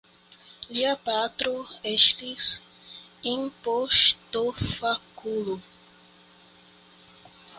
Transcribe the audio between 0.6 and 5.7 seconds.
Lia patro estis impostofakulo.